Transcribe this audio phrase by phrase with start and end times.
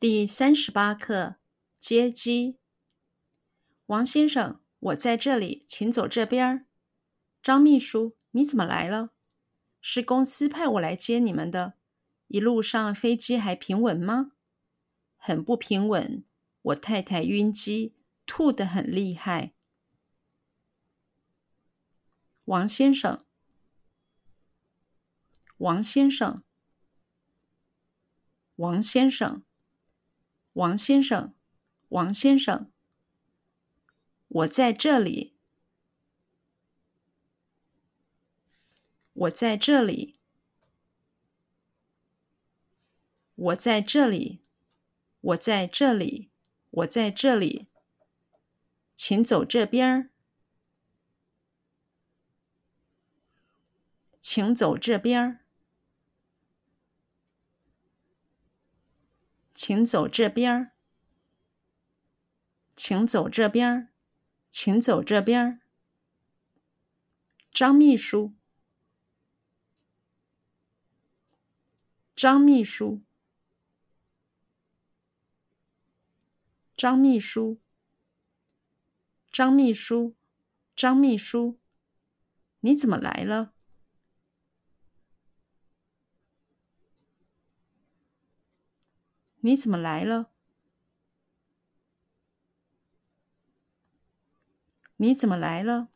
[0.00, 1.36] 第三十八课
[1.78, 2.58] 接机。
[3.84, 6.66] 王先生，我在这里，请走这边。
[7.42, 9.10] 张秘书，你怎么来了？
[9.82, 11.74] 是公司派我来接你们的。
[12.28, 14.32] 一路上飞机还平稳吗？
[15.18, 16.24] 很不平稳，
[16.62, 17.94] 我太太晕机，
[18.24, 19.52] 吐得很厉害。
[22.46, 23.26] 王先生，
[25.58, 26.42] 王先生，
[28.56, 29.42] 王先生。
[30.54, 31.32] 王先生，
[31.90, 32.70] 王先生，
[34.28, 35.34] 我在这里，
[39.12, 40.16] 我在这里，
[43.36, 44.40] 我在这里，
[45.20, 46.30] 我在这里，
[46.70, 47.68] 我在这里，
[48.96, 50.10] 请走这边儿，
[54.20, 55.39] 请走这边儿。
[59.70, 60.72] 请走这边儿，
[62.74, 63.88] 请走这边儿，
[64.50, 65.60] 请走这边儿。
[67.52, 68.34] 张秘书，
[72.16, 73.02] 张秘书，
[76.76, 77.60] 张秘书，
[79.30, 80.16] 张秘书，
[80.74, 81.60] 张秘书，
[82.58, 83.54] 你怎么来了？
[89.40, 90.30] 你怎么来了？
[94.96, 95.88] 你怎么来了？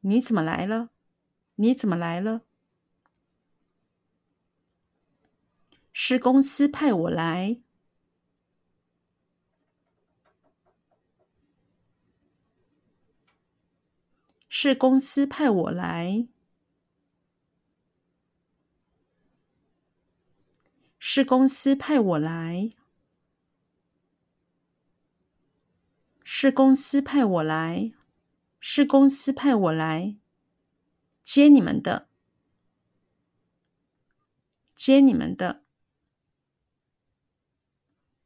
[0.00, 0.90] 你怎么来了？
[1.54, 2.42] 你怎么来了？
[5.92, 7.60] 是公司派我来。
[14.50, 16.28] 是公司派我来。
[21.10, 22.68] 是公司派我来。
[26.22, 27.94] 是公司派我来。
[28.60, 30.18] 是公司派我来
[31.24, 32.10] 接你们的。
[34.76, 35.64] 接你们的。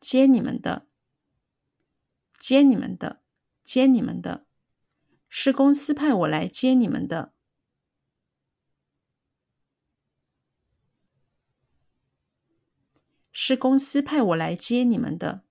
[0.00, 0.88] 接你们的。
[2.40, 3.22] 接你们的。
[3.62, 4.46] 接你们的。
[5.28, 7.33] 是公司派我来接你们的。
[13.46, 15.42] 是公司派我来接你们的。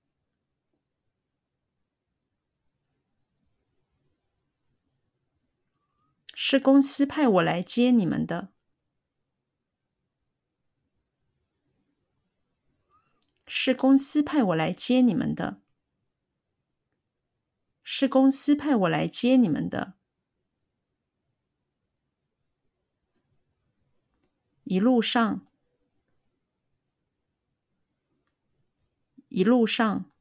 [6.33, 8.51] 是公司派我来接你们的。
[13.45, 15.61] 是公司派我来接你们的。
[17.83, 19.93] 是公司派我来接你们的。
[24.63, 25.52] 一路上。
[29.35, 30.11] 一路上，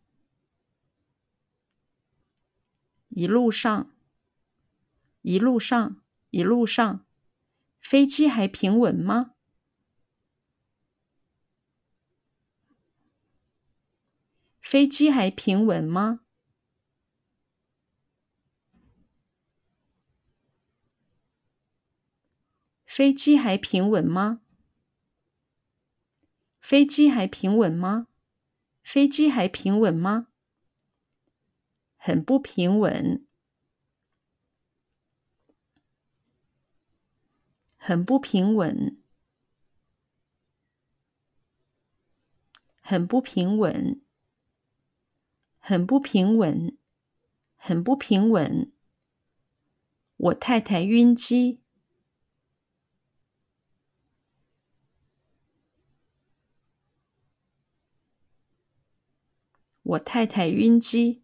[3.11, 3.95] 一路上，
[5.21, 7.05] 一路上，一路上，
[7.79, 9.35] 飞机还平稳吗？
[14.63, 16.21] 飞机还平稳吗？
[22.87, 24.41] 飞机还平稳吗？
[26.63, 28.07] 飞机还平稳吗？
[28.83, 30.29] 飞机还平稳吗？
[31.97, 33.25] 很不平稳，
[37.77, 39.01] 很不平稳，
[42.81, 44.03] 很不平稳，
[45.61, 46.77] 很不平稳，
[47.57, 48.73] 很不平稳。
[50.17, 51.62] 我太太晕机。
[59.93, 61.23] 我太太晕机。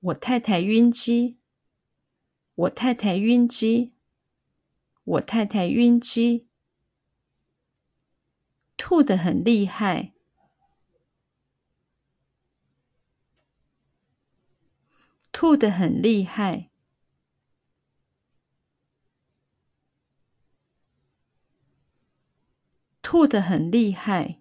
[0.00, 1.38] 我太太晕机。
[2.54, 3.92] 我太太晕机。
[5.04, 6.48] 我太太晕机。
[8.76, 10.14] 吐得很厉害。
[15.30, 16.67] 吐得很厉害。
[23.10, 24.36] 吐的很厉害，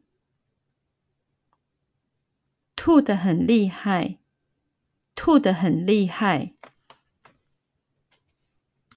[2.76, 4.18] 吐的很厉害，
[5.16, 6.54] 吐的很厉害。